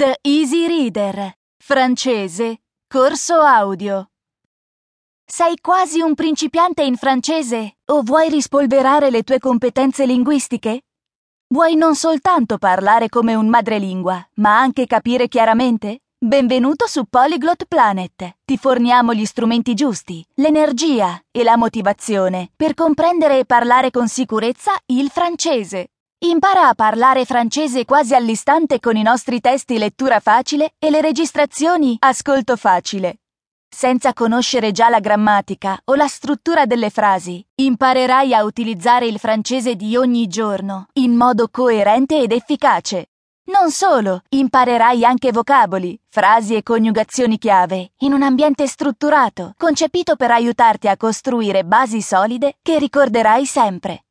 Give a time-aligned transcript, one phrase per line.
[0.00, 1.30] The Easy Reader.
[1.62, 2.62] Francese.
[2.88, 4.08] Corso audio.
[5.26, 10.84] Sei quasi un principiante in francese o vuoi rispolverare le tue competenze linguistiche?
[11.48, 15.98] Vuoi non soltanto parlare come un madrelingua, ma anche capire chiaramente?
[16.16, 18.36] Benvenuto su Polyglot Planet.
[18.42, 24.72] Ti forniamo gli strumenti giusti, l'energia e la motivazione per comprendere e parlare con sicurezza
[24.86, 25.90] il francese.
[26.22, 31.96] Impara a parlare francese quasi all'istante con i nostri testi lettura facile e le registrazioni
[31.98, 33.20] ascolto facile.
[33.66, 39.76] Senza conoscere già la grammatica o la struttura delle frasi, imparerai a utilizzare il francese
[39.76, 43.12] di ogni giorno in modo coerente ed efficace.
[43.44, 50.32] Non solo, imparerai anche vocaboli, frasi e coniugazioni chiave in un ambiente strutturato, concepito per
[50.32, 54.04] aiutarti a costruire basi solide che ricorderai sempre.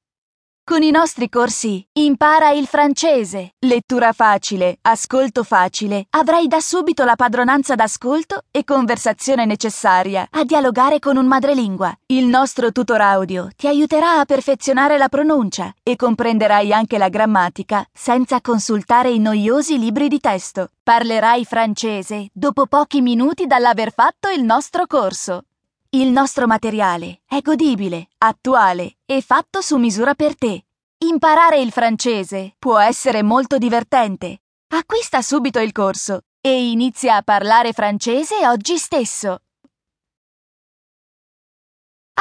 [0.70, 7.16] Con i nostri corsi impara il francese, lettura facile, ascolto facile, avrai da subito la
[7.16, 11.92] padronanza d'ascolto e conversazione necessaria a dialogare con un madrelingua.
[12.06, 17.84] Il nostro tutor audio ti aiuterà a perfezionare la pronuncia e comprenderai anche la grammatica
[17.92, 20.70] senza consultare i noiosi libri di testo.
[20.84, 25.46] Parlerai francese dopo pochi minuti dall'aver fatto il nostro corso.
[25.92, 30.66] Il nostro materiale è godibile, attuale e fatto su misura per te.
[31.00, 34.44] Imparare il francese può essere molto divertente.
[34.68, 39.40] Acquista subito il corso e inizia a parlare francese oggi stesso.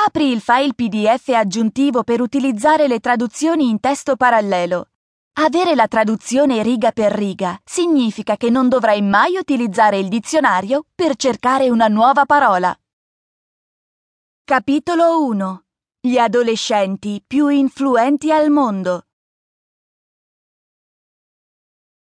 [0.02, 4.92] Apri il file PDF aggiuntivo per utilizzare le traduzioni in testo parallelo.
[5.41, 11.16] Avere la traduzione riga per riga significa che non dovrai mai utilizzare il dizionario per
[11.16, 12.74] cercare una nuova parola.
[14.48, 15.64] Capitolo 1
[16.00, 19.08] Gli adolescenti più influenti al mondo